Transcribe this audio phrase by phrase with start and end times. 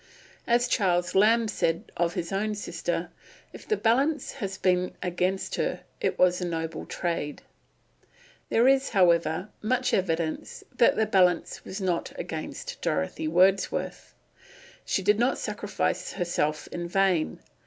[0.47, 3.11] As Charles Lamb said of his own sister,
[3.53, 7.43] "If the balance has been against her, it was a noble trade."
[8.49, 14.15] There is, however, much evidence that the balance was not against Dorothy Wordsworth.
[14.85, 17.39] She did not sacrifice herself in vain.